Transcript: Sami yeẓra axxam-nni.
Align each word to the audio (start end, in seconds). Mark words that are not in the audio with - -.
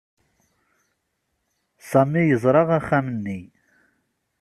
Sami 1.89 2.21
yeẓra 2.25 2.61
axxam-nni. 2.77 3.39